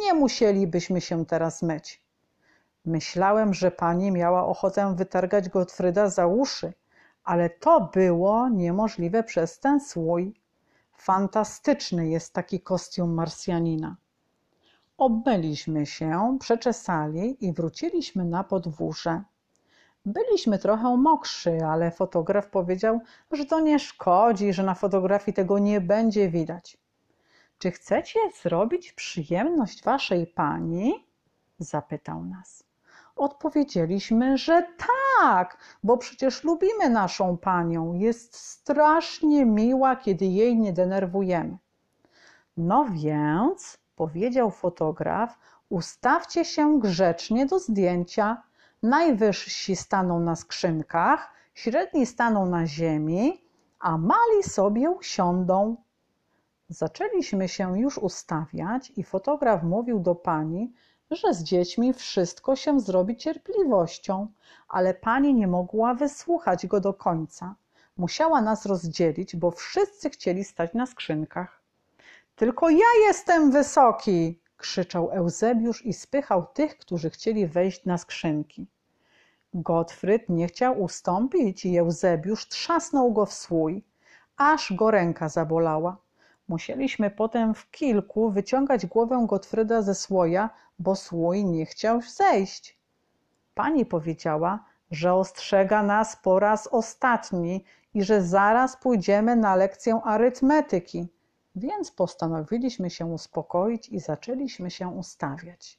nie 0.00 0.14
musielibyśmy 0.14 1.00
się 1.00 1.26
teraz 1.26 1.62
myć. 1.62 2.02
Myślałem, 2.84 3.54
że 3.54 3.70
pani 3.70 4.10
miała 4.10 4.46
ochotę 4.46 4.94
wytargać 4.96 5.48
Gottfrieda 5.48 6.10
za 6.10 6.26
uszy, 6.26 6.72
ale 7.24 7.50
to 7.50 7.80
było 7.80 8.48
niemożliwe 8.48 9.22
przez 9.22 9.60
ten 9.60 9.80
słój. 9.80 10.34
Fantastyczny 10.92 12.08
jest 12.08 12.32
taki 12.32 12.60
kostium 12.60 13.14
Marsjanina. 13.14 13.96
Obmyliśmy 14.98 15.86
się, 15.86 16.36
przeczesali 16.40 17.46
i 17.46 17.52
wróciliśmy 17.52 18.24
na 18.24 18.44
podwórze. 18.44 19.22
Byliśmy 20.04 20.58
trochę 20.58 20.96
mokrzy, 20.96 21.58
ale 21.66 21.90
fotograf 21.90 22.50
powiedział, 22.50 23.00
że 23.30 23.44
to 23.44 23.60
nie 23.60 23.78
szkodzi, 23.78 24.52
że 24.52 24.62
na 24.62 24.74
fotografii 24.74 25.34
tego 25.34 25.58
nie 25.58 25.80
będzie 25.80 26.28
widać. 26.28 26.78
Czy 27.58 27.70
chcecie 27.70 28.20
zrobić 28.42 28.92
przyjemność 28.92 29.84
waszej 29.84 30.26
pani? 30.26 31.06
zapytał 31.58 32.24
nas. 32.24 32.64
Odpowiedzieliśmy, 33.16 34.38
że 34.38 34.66
tak, 35.20 35.58
bo 35.82 35.96
przecież 35.96 36.44
lubimy 36.44 36.90
naszą 36.90 37.36
panią. 37.36 37.94
Jest 37.94 38.36
strasznie 38.36 39.46
miła, 39.46 39.96
kiedy 39.96 40.24
jej 40.24 40.56
nie 40.56 40.72
denerwujemy. 40.72 41.58
No 42.56 42.86
więc, 42.92 43.78
powiedział 43.96 44.50
fotograf, 44.50 45.38
ustawcie 45.68 46.44
się 46.44 46.80
grzecznie 46.80 47.46
do 47.46 47.58
zdjęcia. 47.58 48.42
Najwyżsi 48.82 49.76
staną 49.76 50.20
na 50.20 50.36
skrzynkach, 50.36 51.32
średni 51.54 52.06
staną 52.06 52.46
na 52.46 52.66
ziemi, 52.66 53.42
a 53.78 53.98
mali 53.98 54.42
sobie 54.42 54.90
usiądą. 54.90 55.76
Zaczęliśmy 56.70 57.48
się 57.48 57.80
już 57.80 57.98
ustawiać 57.98 58.92
i 58.96 59.04
fotograf 59.04 59.62
mówił 59.62 60.00
do 60.00 60.14
pani, 60.14 60.72
że 61.10 61.34
z 61.34 61.42
dziećmi 61.42 61.92
wszystko 61.92 62.56
się 62.56 62.80
zrobi 62.80 63.16
cierpliwością, 63.16 64.28
ale 64.68 64.94
pani 64.94 65.34
nie 65.34 65.46
mogła 65.46 65.94
wysłuchać 65.94 66.66
go 66.66 66.80
do 66.80 66.94
końca. 66.94 67.54
Musiała 67.96 68.40
nas 68.40 68.66
rozdzielić, 68.66 69.36
bo 69.36 69.50
wszyscy 69.50 70.10
chcieli 70.10 70.44
stać 70.44 70.74
na 70.74 70.86
skrzynkach. 70.86 71.62
Tylko 72.36 72.70
ja 72.70 72.86
jestem 73.06 73.50
wysoki! 73.50 74.40
krzyczał 74.56 75.10
Eusebiusz 75.10 75.86
i 75.86 75.92
spychał 75.92 76.46
tych, 76.46 76.78
którzy 76.78 77.10
chcieli 77.10 77.46
wejść 77.46 77.84
na 77.84 77.98
skrzynki. 77.98 78.66
Gottfried 79.54 80.28
nie 80.28 80.46
chciał 80.46 80.82
ustąpić 80.82 81.66
i 81.66 81.78
Eusebiusz 81.78 82.48
trzasnął 82.48 83.12
go 83.12 83.26
w 83.26 83.32
słój, 83.32 83.84
aż 84.36 84.72
go 84.72 84.90
ręka 84.90 85.28
zabolała. 85.28 85.96
Musieliśmy 86.48 87.10
potem 87.10 87.54
w 87.54 87.70
kilku 87.70 88.30
wyciągać 88.30 88.86
głowę 88.86 89.24
Gottfrieda 89.28 89.82
ze 89.82 89.94
słoja, 89.94 90.50
bo 90.78 90.96
słój 90.96 91.44
nie 91.44 91.66
chciał 91.66 92.00
zejść. 92.02 92.78
Pani 93.54 93.86
powiedziała, 93.86 94.64
że 94.90 95.14
ostrzega 95.14 95.82
nas 95.82 96.16
po 96.16 96.38
raz 96.38 96.66
ostatni 96.66 97.64
i 97.94 98.02
że 98.02 98.22
zaraz 98.22 98.76
pójdziemy 98.76 99.36
na 99.36 99.56
lekcję 99.56 100.00
arytmetyki, 100.04 101.08
więc 101.56 101.90
postanowiliśmy 101.90 102.90
się 102.90 103.06
uspokoić 103.06 103.88
i 103.88 104.00
zaczęliśmy 104.00 104.70
się 104.70 104.88
ustawiać. 104.88 105.78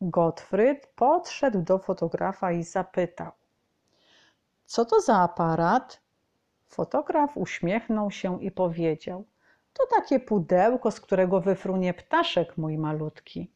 Gottfried 0.00 0.86
podszedł 0.86 1.62
do 1.62 1.78
fotografa 1.78 2.52
i 2.52 2.64
zapytał: 2.64 3.32
Co 4.66 4.84
to 4.84 5.00
za 5.00 5.16
aparat? 5.16 6.00
Fotograf 6.68 7.36
uśmiechnął 7.36 8.10
się 8.10 8.42
i 8.42 8.50
powiedział: 8.50 9.24
To 9.80 9.96
takie 9.96 10.20
pudełko, 10.20 10.90
z 10.90 11.00
którego 11.00 11.40
wyfrunie 11.40 11.94
ptaszek, 11.94 12.58
mój 12.58 12.78
malutki. 12.78 13.50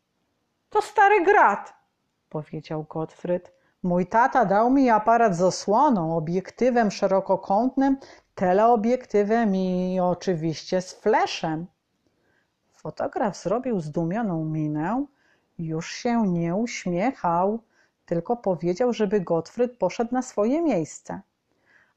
To 0.70 0.82
stary 0.82 1.24
grat, 1.24 1.74
powiedział 2.28 2.84
Gottfried. 2.84 3.52
Mój 3.82 4.06
tata 4.06 4.44
dał 4.44 4.70
mi 4.70 4.90
aparat 4.90 5.36
z 5.36 5.42
osłoną, 5.42 6.16
obiektywem 6.16 6.90
szerokokątnym, 6.90 7.96
teleobiektywem 8.34 9.56
i 9.56 10.00
oczywiście 10.02 10.80
z 10.80 10.94
fleszem. 10.94 11.66
Fotograf 12.72 13.36
zrobił 13.36 13.80
zdumioną 13.80 14.44
minę, 14.44 15.06
już 15.58 15.90
się 15.90 16.26
nie 16.26 16.54
uśmiechał, 16.54 17.58
tylko 18.06 18.36
powiedział, 18.36 18.92
żeby 18.92 19.20
Gottfried 19.20 19.78
poszedł 19.78 20.14
na 20.14 20.22
swoje 20.22 20.62
miejsce. 20.62 21.20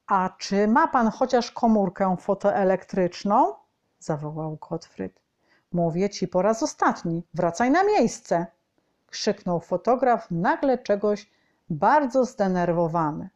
A 0.08 0.30
czy 0.38 0.68
ma 0.68 0.88
pan 0.88 1.12
chociaż 1.12 1.52
komórkę 1.52 2.18
fotoelektryczną? 2.20 3.54
Zawołał 4.00 4.58
Gottfried. 4.70 5.20
Mówię 5.72 6.10
ci 6.10 6.28
po 6.28 6.42
raz 6.42 6.64
ostatni, 6.64 7.24
wracaj 7.34 7.72
na 7.72 7.84
miejsce! 7.84 8.46
krzyknął 9.08 9.60
fotograf, 9.60 10.28
nagle 10.32 10.78
czegoś 10.78 11.30
bardzo 11.70 12.26
zdenerwowany. 12.26 13.30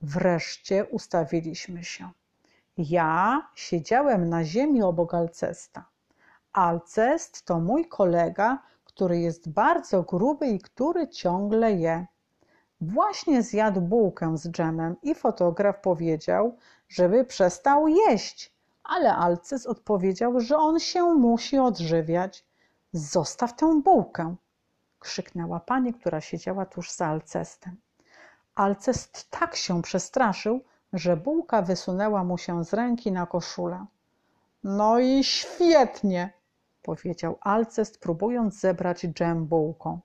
Wreszcie 0.00 0.84
ustawiliśmy 0.84 1.84
się. 1.84 2.10
Ja 2.78 3.48
siedziałem 3.54 4.28
na 4.28 4.44
ziemi 4.44 4.82
obok 4.82 5.14
Alcesta. 5.14 5.84
Alcest 6.52 7.44
to 7.44 7.60
mój 7.60 7.88
kolega, 7.88 8.62
który 8.84 9.18
jest 9.18 9.48
bardzo 9.48 10.02
gruby 10.02 10.46
i 10.46 10.58
który 10.58 11.08
ciągle 11.08 11.72
je. 11.72 12.06
Właśnie 12.80 13.42
zjadł 13.42 13.80
bułkę 13.80 14.38
z 14.38 14.50
dżemem 14.50 14.96
i 15.02 15.14
fotograf 15.14 15.80
powiedział, 15.80 16.56
żeby 16.88 17.24
przestał 17.24 17.88
jeść, 17.88 18.53
ale 18.84 19.16
Alces 19.16 19.66
odpowiedział, 19.66 20.40
że 20.40 20.56
on 20.56 20.80
się 20.80 21.04
musi 21.04 21.58
odżywiać. 21.58 22.44
Zostaw 22.92 23.56
tę 23.56 23.80
bułkę, 23.84 24.34
krzyknęła 24.98 25.60
pani, 25.60 25.94
która 25.94 26.20
siedziała 26.20 26.66
tuż 26.66 26.90
za 26.90 27.06
Alcestem. 27.06 27.76
Alcest 28.54 29.30
tak 29.30 29.56
się 29.56 29.82
przestraszył, 29.82 30.60
że 30.92 31.16
bułka 31.16 31.62
wysunęła 31.62 32.24
mu 32.24 32.38
się 32.38 32.64
z 32.64 32.72
ręki 32.72 33.12
na 33.12 33.26
koszulę. 33.26 33.86
No 34.64 34.98
i 34.98 35.24
świetnie, 35.24 36.32
powiedział 36.82 37.38
Alcest, 37.40 38.00
próbując 38.00 38.60
zebrać 38.60 39.06
dżem 39.06 39.46
bułką. 39.46 40.00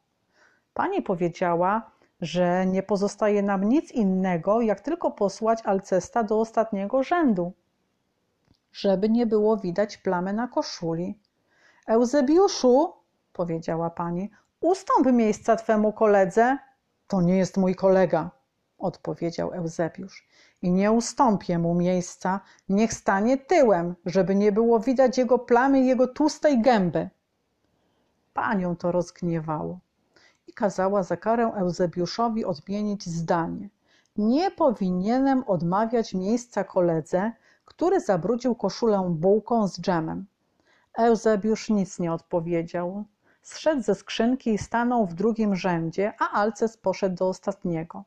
Pani 0.73 1.01
powiedziała, 1.01 1.91
że 2.21 2.65
nie 2.65 2.83
pozostaje 2.83 3.43
nam 3.43 3.63
nic 3.63 3.91
innego, 3.91 4.61
jak 4.61 4.81
tylko 4.81 5.11
posłać 5.11 5.59
Alcesta 5.65 6.23
do 6.23 6.39
ostatniego 6.39 7.03
rzędu, 7.03 7.53
żeby 8.71 9.09
nie 9.09 9.25
było 9.25 9.57
widać 9.57 9.97
plamy 9.97 10.33
na 10.33 10.47
koszuli. 10.47 11.19
Eusebiuszu, 11.87 12.93
powiedziała 13.33 13.89
pani, 13.89 14.31
ustąp 14.59 15.11
miejsca 15.11 15.55
twemu 15.55 15.93
koledze. 15.93 16.57
To 17.07 17.21
nie 17.21 17.37
jest 17.37 17.57
mój 17.57 17.75
kolega, 17.75 18.31
odpowiedział 18.77 19.51
Eusebiusz. 19.51 20.27
I 20.61 20.71
nie 20.71 20.91
ustąpię 20.91 21.59
mu 21.59 21.75
miejsca, 21.75 22.39
niech 22.69 22.93
stanie 22.93 23.37
tyłem, 23.37 23.95
żeby 24.05 24.35
nie 24.35 24.51
było 24.51 24.79
widać 24.79 25.17
jego 25.17 25.39
plamy 25.39 25.79
i 25.79 25.87
jego 25.87 26.07
tłustej 26.07 26.61
gęby. 26.61 27.09
Panią 28.33 28.75
to 28.75 28.91
rozgniewało 28.91 29.79
i 30.47 30.53
kazała 30.53 31.03
za 31.03 31.17
karę 31.17 31.51
Eusebiuszowi 31.55 32.45
odmienić 32.45 33.05
zdanie. 33.05 33.69
Nie 34.17 34.51
powinienem 34.51 35.43
odmawiać 35.47 36.13
miejsca 36.13 36.63
koledze, 36.63 37.31
który 37.69 37.99
zabrudził 37.99 38.55
koszulę 38.55 39.09
bułką 39.09 39.67
z 39.67 39.81
dżemem. 39.81 40.25
Eusebiusz 40.97 41.69
nic 41.69 41.99
nie 41.99 42.13
odpowiedział. 42.13 43.03
Zszedł 43.41 43.81
ze 43.81 43.95
skrzynki 43.95 44.53
i 44.53 44.57
stanął 44.57 45.05
w 45.05 45.13
drugim 45.13 45.55
rzędzie, 45.55 46.13
a 46.19 46.31
Alces 46.31 46.77
poszedł 46.77 47.15
do 47.15 47.27
ostatniego. 47.27 48.03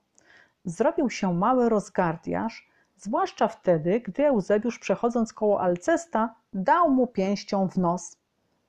Zrobił 0.65 1.11
się 1.11 1.35
mały 1.35 1.69
rozgardiaż, 1.69 2.69
zwłaszcza 2.97 3.49
wtedy, 3.49 4.01
gdy 4.01 4.27
Eusebiusz 4.27 4.79
przechodząc 4.79 5.33
koło 5.33 5.61
Alcesta 5.61 6.35
dał 6.53 6.91
mu 6.91 7.07
pięścią 7.07 7.69
w 7.69 7.77
nos. 7.77 8.17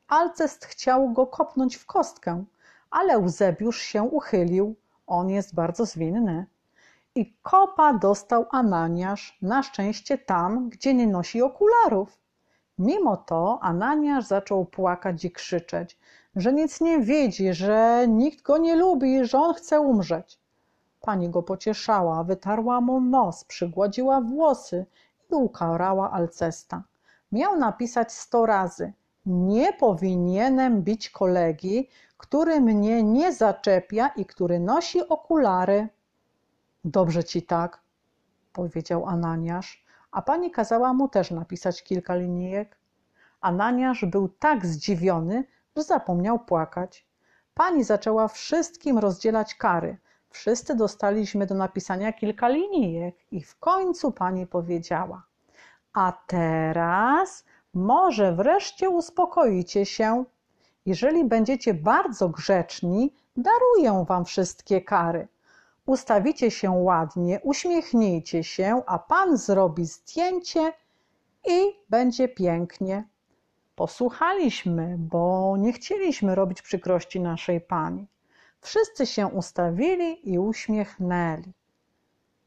Alcest 0.07 0.65
chciał 0.65 1.13
go 1.13 1.27
kopnąć 1.27 1.75
w 1.75 1.85
kostkę, 1.85 2.43
ale 2.91 3.13
Eusebiusz 3.13 3.81
się 3.81 4.03
uchylił, 4.03 4.75
on 5.07 5.29
jest 5.29 5.55
bardzo 5.55 5.85
zwinny. 5.85 6.45
I 7.15 7.33
kopa 7.41 7.93
dostał 7.93 8.45
Ananiasz, 8.51 9.37
na 9.41 9.63
szczęście 9.63 10.17
tam, 10.17 10.69
gdzie 10.69 10.93
nie 10.93 11.07
nosi 11.07 11.41
okularów. 11.41 12.19
Mimo 12.77 13.17
to 13.17 13.59
Ananiasz 13.61 14.25
zaczął 14.25 14.65
płakać 14.65 15.25
i 15.25 15.31
krzyczeć, 15.31 15.97
że 16.35 16.53
nic 16.53 16.81
nie 16.81 16.99
widzi, 16.99 17.53
że 17.53 18.05
nikt 18.07 18.41
go 18.41 18.57
nie 18.57 18.75
lubi, 18.75 19.25
że 19.25 19.39
on 19.39 19.53
chce 19.53 19.79
umrzeć. 19.79 20.39
Pani 21.01 21.29
go 21.29 21.43
pocieszała, 21.43 22.23
wytarła 22.23 22.81
mu 22.81 23.01
nos, 23.01 23.43
przygładziła 23.43 24.21
włosy 24.21 24.85
i 25.31 25.35
ukarała 25.35 26.11
Alcesta. 26.11 26.83
Miał 27.31 27.57
napisać 27.57 28.11
sto 28.11 28.45
razy: 28.45 28.93
Nie 29.25 29.73
powinienem 29.73 30.81
bić 30.81 31.09
kolegi, 31.09 31.89
który 32.17 32.61
mnie 32.61 33.03
nie 33.03 33.33
zaczepia 33.33 34.07
i 34.07 34.25
który 34.25 34.59
nosi 34.59 35.07
okulary. 35.07 35.89
Dobrze 36.85 37.23
ci 37.23 37.41
tak, 37.41 37.81
powiedział 38.53 39.05
Ananiasz, 39.09 39.85
a 40.11 40.21
pani 40.21 40.51
kazała 40.51 40.93
mu 40.93 41.07
też 41.07 41.31
napisać 41.31 41.83
kilka 41.83 42.15
linijek. 42.15 42.77
Ananiasz 43.41 44.05
był 44.05 44.29
tak 44.29 44.65
zdziwiony, 44.65 45.43
że 45.75 45.83
zapomniał 45.83 46.39
płakać. 46.39 47.07
Pani 47.53 47.83
zaczęła 47.83 48.27
wszystkim 48.27 48.97
rozdzielać 48.97 49.55
kary. 49.55 49.97
Wszyscy 50.29 50.75
dostaliśmy 50.75 51.45
do 51.45 51.55
napisania 51.55 52.13
kilka 52.13 52.47
linijek 52.47 53.15
i 53.31 53.41
w 53.43 53.59
końcu 53.59 54.11
pani 54.11 54.47
powiedziała: 54.47 55.23
A 55.93 56.13
teraz 56.27 57.45
może 57.73 58.35
wreszcie 58.35 58.89
uspokoicie 58.89 59.85
się. 59.85 60.25
Jeżeli 60.85 61.25
będziecie 61.25 61.73
bardzo 61.73 62.29
grzeczni, 62.29 63.13
daruję 63.37 64.05
wam 64.07 64.25
wszystkie 64.25 64.81
kary. 64.81 65.27
Ustawicie 65.85 66.51
się 66.51 66.71
ładnie, 66.71 67.39
uśmiechnijcie 67.43 68.43
się, 68.43 68.81
a 68.85 68.99
pan 68.99 69.37
zrobi 69.37 69.85
zdjęcie 69.85 70.73
i 71.47 71.61
będzie 71.89 72.27
pięknie. 72.27 73.09
Posłuchaliśmy, 73.75 74.95
bo 74.99 75.55
nie 75.57 75.73
chcieliśmy 75.73 76.35
robić 76.35 76.61
przykrości 76.61 77.19
naszej 77.19 77.61
pani. 77.61 78.07
Wszyscy 78.61 79.05
się 79.05 79.27
ustawili 79.27 80.33
i 80.33 80.39
uśmiechnęli. 80.39 81.53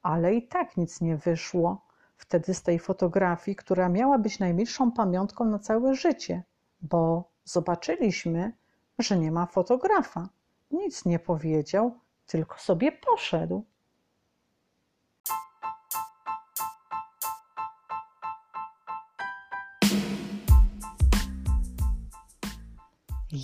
Ale 0.02 0.34
i 0.34 0.48
tak 0.48 0.76
nic 0.76 1.00
nie 1.00 1.16
wyszło 1.16 1.86
wtedy 2.16 2.54
z 2.54 2.62
tej 2.62 2.78
fotografii, 2.78 3.56
która 3.56 3.88
miała 3.88 4.18
być 4.18 4.38
najmilszą 4.38 4.92
pamiątką 4.92 5.44
na 5.44 5.58
całe 5.58 5.94
życie, 5.94 6.42
bo 6.80 7.30
zobaczyliśmy, 7.44 8.52
że 8.98 9.18
nie 9.18 9.32
ma 9.32 9.46
fotografa. 9.46 10.28
Nic 10.70 11.04
nie 11.04 11.18
powiedział, 11.18 11.98
tylko 12.26 12.58
sobie 12.58 12.92
poszedł. 12.92 13.64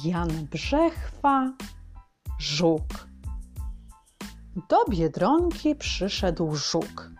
Jan 0.04 0.46
Brzechwa 0.46 1.52
żuk. 2.38 2.82
Do 4.68 4.84
Biedronki 4.84 5.76
przyszedł 5.76 6.54
żuk. 6.54 7.10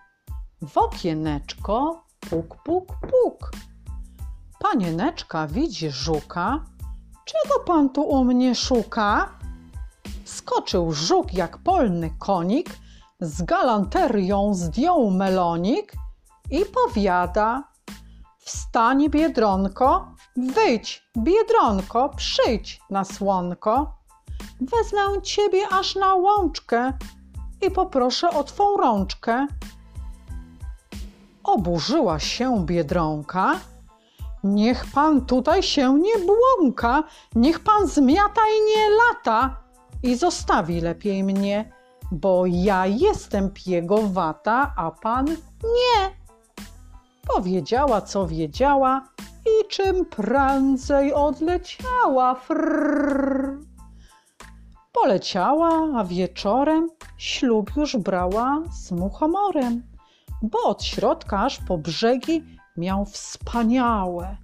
W 0.63 0.79
okieneczko 0.79 2.05
puk, 2.31 2.63
puk, 2.63 2.97
puk. 3.01 3.53
Panieneczka 4.61 5.47
widzi 5.47 5.91
żuka. 5.91 6.65
Czego 7.25 7.61
pan 7.61 7.91
tu 7.91 8.03
u 8.03 8.25
mnie 8.25 8.55
szuka? 8.55 9.39
Skoczył 10.43 10.93
żuk 10.93 11.35
jak 11.35 11.59
polny 11.59 12.11
konik, 12.19 12.71
z 13.21 13.43
galanterią 13.43 14.55
zdjął 14.55 15.11
melonik 15.11 15.93
i 16.51 16.65
powiada 16.65 17.65
Wstań, 18.39 19.11
Biedronko, 19.11 20.15
wyjdź, 20.37 21.03
Biedronko, 21.19 22.09
przyjdź 22.17 22.81
na 22.91 23.05
słonko. 23.05 23.95
Wezmę 24.61 25.23
ciebie 25.23 25.69
aż 25.69 25.95
na 25.95 26.15
łączkę 26.15 26.93
i 27.67 27.71
poproszę 27.71 28.31
o 28.31 28.45
twą 28.45 28.77
rączkę. 28.77 29.47
Oburzyła 31.45 32.19
się 32.19 32.67
biedronka. 32.67 33.61
Niech 34.45 34.87
pan 34.95 35.27
tutaj 35.27 35.63
się 35.63 35.99
nie 35.99 36.15
błąka, 36.19 37.03
niech 37.35 37.61
pan 37.61 37.87
zmiata 37.87 38.41
i 38.41 38.71
nie 38.71 38.91
lata 38.91 39.62
i 40.03 40.17
zostawi 40.17 40.81
lepiej 40.81 41.25
mnie, 41.25 41.73
bo 42.13 42.47
ja 42.47 42.87
jestem 42.87 43.51
piegowata, 43.51 44.75
a 44.77 44.91
pan 44.91 45.27
nie. 45.65 46.11
Powiedziała, 47.35 48.01
co 48.01 48.27
wiedziała 48.27 49.09
i 49.47 49.69
czym 49.69 50.07
prędzej 50.07 51.15
odleciała. 51.15 52.35
Frrr. 52.35 53.59
Poleciała, 54.93 55.71
a 55.97 56.05
wieczorem 56.05 56.89
ślub 57.19 57.71
już 57.77 57.97
brała 57.97 58.63
z 58.73 58.93
muchomorem, 58.93 59.83
bo 60.43 60.63
od 60.63 60.85
środka 60.85 61.41
aż 61.41 61.59
po 61.59 61.79
brzegi 61.79 62.45
miał 62.77 63.05
wspaniałe, 63.05 64.37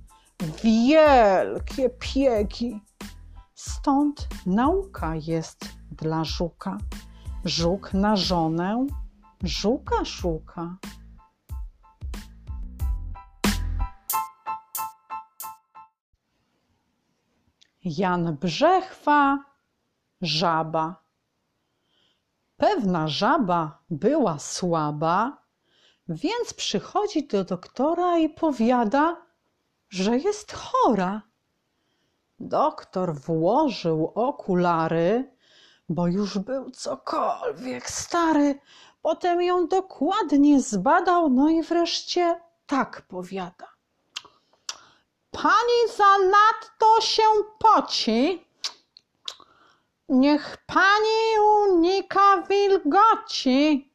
wielkie 0.64 1.90
piegi. 1.90 2.80
Stąd 3.58 4.28
nauka 4.46 5.14
jest 5.16 5.68
dla 5.90 6.24
żuka. 6.24 6.78
Żuk 7.44 7.94
na 7.94 8.16
żonę 8.16 8.86
żuka 9.42 10.04
szuka. 10.04 10.76
Jan 17.84 18.36
Brzechwa, 18.36 19.44
żaba. 20.20 21.02
Pewna 22.56 23.08
żaba 23.08 23.82
była 23.90 24.38
słaba, 24.38 25.42
więc 26.08 26.54
przychodzi 26.54 27.26
do 27.26 27.44
doktora 27.44 28.18
i 28.18 28.28
powiada, 28.28 29.16
że 29.88 30.18
jest 30.18 30.52
chora. 30.52 31.28
Doktor 32.40 33.14
włożył 33.14 34.12
okulary, 34.14 35.36
bo 35.88 36.06
już 36.06 36.38
był 36.38 36.70
cokolwiek 36.70 37.90
stary. 37.90 38.58
Potem 39.02 39.42
ją 39.42 39.68
dokładnie 39.68 40.60
zbadał, 40.60 41.30
no 41.30 41.48
i 41.48 41.62
wreszcie 41.62 42.40
tak 42.66 43.02
powiada. 43.02 43.66
Pani 45.30 45.96
zanadto 45.96 47.00
się 47.00 47.22
poci. 47.58 48.46
Niech 50.08 50.56
pani 50.66 51.40
unika 51.66 52.42
wilgoci. 52.42 53.92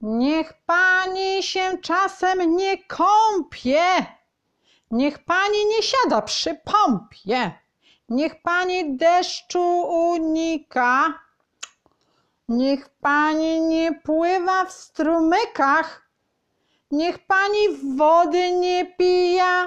Niech 0.00 0.52
pani 0.66 1.42
się 1.42 1.78
czasem 1.82 2.56
nie 2.56 2.84
kąpie. 2.84 4.06
Niech 4.90 5.24
pani 5.24 5.66
nie 5.66 5.82
siada 5.82 6.22
przy 6.22 6.60
pompie. 6.64 7.63
Niech 8.08 8.42
pani 8.42 8.96
deszczu 8.96 9.80
unika. 9.82 11.20
Niech 12.48 12.88
pani 12.88 13.60
nie 13.60 13.92
pływa 13.92 14.64
w 14.64 14.72
strumykach. 14.72 16.08
Niech 16.90 17.18
pani 17.26 17.68
wody 17.96 18.52
nie 18.52 18.86
pija. 18.86 19.66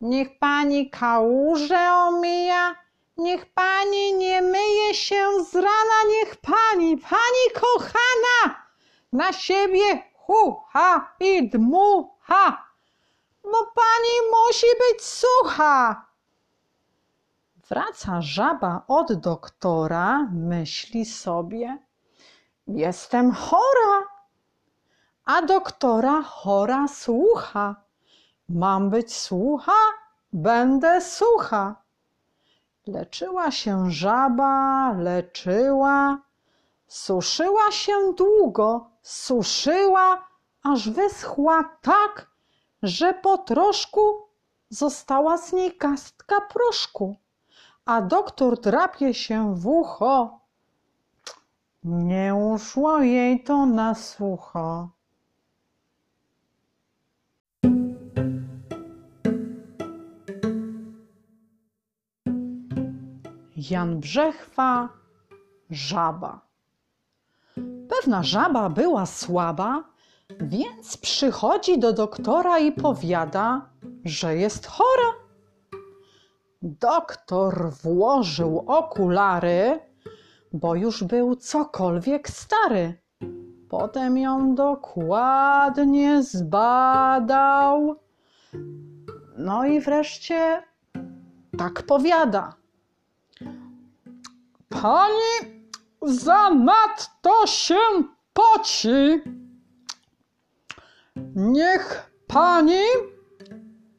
Niech 0.00 0.38
pani 0.38 0.90
kałuże 0.90 1.92
omija. 1.92 2.76
Niech 3.16 3.46
pani 3.46 4.14
nie 4.14 4.42
myje 4.42 4.94
się 4.94 5.44
z 5.44 5.54
rana. 5.54 5.98
Niech 6.08 6.36
pani, 6.36 6.98
pani 6.98 7.60
kochana, 7.60 8.66
na 9.12 9.32
siebie 9.32 10.02
hucha 10.14 11.14
i 11.20 11.48
dmucha, 11.50 12.66
bo 13.44 13.58
pani 13.74 14.14
musi 14.30 14.66
być 14.78 15.04
sucha. 15.04 16.09
Wraca 17.70 18.22
żaba 18.22 18.82
od 18.88 19.12
doktora, 19.12 20.28
myśli 20.32 21.04
sobie, 21.04 21.78
jestem 22.66 23.32
chora, 23.32 24.06
a 25.24 25.42
doktora 25.42 26.22
chora 26.22 26.88
słucha. 26.88 27.76
Mam 28.48 28.90
być 28.90 29.16
słucha? 29.16 29.80
Będę 30.32 31.00
sucha. 31.00 31.82
Leczyła 32.86 33.50
się 33.50 33.90
żaba, 33.90 34.92
leczyła, 34.92 36.18
suszyła 36.86 37.70
się 37.70 38.12
długo, 38.16 38.90
suszyła, 39.02 40.26
aż 40.62 40.90
wyschła 40.90 41.64
tak, 41.82 42.30
że 42.82 43.14
po 43.14 43.38
troszku 43.38 44.28
została 44.70 45.38
z 45.38 45.52
niej 45.52 45.76
kastka 45.76 46.40
proszku 46.40 47.16
a 47.84 48.02
doktor 48.02 48.60
drapie 48.60 49.14
się 49.14 49.54
w 49.54 49.66
ucho. 49.66 50.40
Nie 51.84 52.34
uszło 52.34 53.00
jej 53.00 53.44
to 53.44 53.66
na 53.66 53.94
sucho. 53.94 54.88
Jan 63.70 64.00
Brzechwa, 64.00 64.88
żaba. 65.70 66.40
Pewna 67.88 68.22
żaba 68.22 68.70
była 68.70 69.06
słaba, 69.06 69.84
więc 70.40 70.96
przychodzi 70.96 71.78
do 71.78 71.92
doktora 71.92 72.58
i 72.58 72.72
powiada, 72.72 73.70
że 74.04 74.36
jest 74.36 74.66
chora. 74.66 75.19
Doktor 76.80 77.72
włożył 77.82 78.64
okulary, 78.66 79.80
bo 80.52 80.74
już 80.74 81.04
był 81.04 81.36
cokolwiek 81.36 82.28
stary. 82.28 83.00
Potem 83.68 84.18
ją 84.18 84.54
dokładnie 84.54 86.22
zbadał. 86.22 87.96
No 89.36 89.64
i 89.66 89.80
wreszcie 89.80 90.62
tak 91.58 91.82
powiada. 91.82 92.54
Pani 94.68 95.60
zanadto 96.02 97.46
się 97.46 97.78
poci. 98.32 99.20
Niech 101.34 102.10
pani 102.26 102.82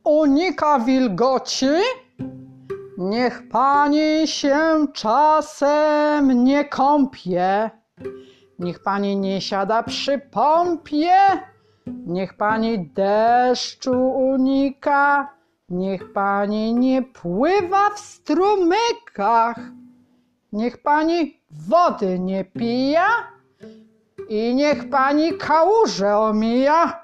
unika 0.03 0.79
wilgoci 0.79 1.67
Niech 2.97 3.49
pani 3.49 4.27
się 4.27 4.87
czasem 4.93 6.43
nie 6.43 6.65
kąpie, 6.65 7.71
niech 8.59 8.83
pani 8.83 9.17
nie 9.17 9.41
siada 9.41 9.83
przy 9.83 10.19
pompie, 10.19 11.15
niech 11.87 12.37
pani 12.37 12.89
deszczu 12.89 14.11
unika, 14.11 15.33
niech 15.69 16.13
pani 16.13 16.73
nie 16.73 17.01
pływa 17.01 17.89
w 17.89 17.99
strumykach, 17.99 19.59
niech 20.53 20.81
pani 20.81 21.41
wody 21.51 22.19
nie 22.19 22.45
pija. 22.45 23.07
I 24.29 24.55
niech 24.55 24.89
pani 24.89 25.33
kałuże 25.37 26.17
omija. 26.17 27.03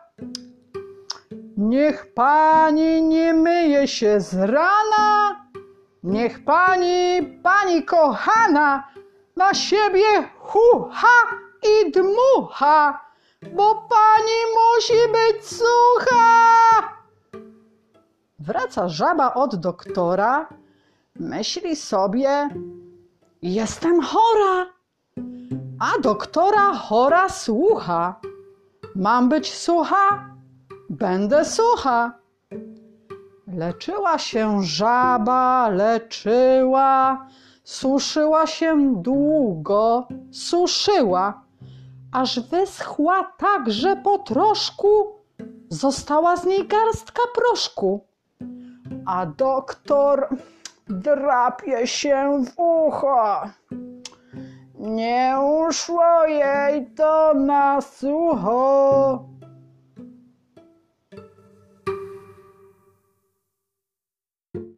Niech 1.57 2.13
pani 2.13 3.01
nie 3.01 3.33
myje 3.33 3.87
się 3.87 4.21
z 4.21 4.33
rana, 4.33 5.46
Niech 6.07 6.39
pani, 6.45 7.21
pani 7.43 7.83
kochana, 7.83 8.87
na 9.35 9.53
siebie 9.53 10.29
hucha 10.39 11.17
i 11.63 11.91
dmucha, 11.91 12.99
bo 13.55 13.75
pani 13.75 14.37
musi 14.55 15.11
być 15.11 15.47
sucha. 15.47 16.25
Wraca 18.39 18.89
żaba 18.89 19.33
od 19.33 19.55
doktora, 19.55 20.47
myśli 21.15 21.75
sobie, 21.75 22.49
jestem 23.41 24.01
chora, 24.01 24.65
a 25.79 25.99
doktora 26.01 26.73
chora 26.73 27.29
słucha. 27.29 28.19
Mam 28.95 29.29
być 29.29 29.53
sucha? 29.53 30.25
Będę 30.89 31.45
sucha. 31.45 32.26
Leczyła 33.57 34.17
się 34.17 34.63
żaba, 34.63 35.69
leczyła, 35.69 37.25
suszyła 37.63 38.47
się 38.47 38.95
długo, 39.01 40.07
suszyła, 40.31 41.41
aż 42.11 42.39
wyschła 42.39 43.31
tak, 43.37 43.71
że 43.71 43.95
po 43.95 44.17
troszku 44.17 44.87
została 45.69 46.37
z 46.37 46.45
niej 46.45 46.67
garstka 46.67 47.21
proszku. 47.35 48.05
A 49.05 49.25
doktor 49.25 50.29
drapie 50.87 51.87
się 51.87 52.43
w 52.45 52.59
ucho. 52.59 53.41
Nie 54.79 55.35
uszło 55.67 56.25
jej 56.25 56.91
to 56.91 57.33
na 57.33 57.81
sucho. 57.81 59.36